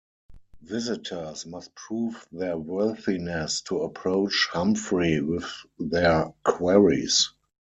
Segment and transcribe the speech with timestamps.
[0.63, 5.45] Visitors must prove their worthiness to approach Humphrey with
[5.77, 7.29] their queries.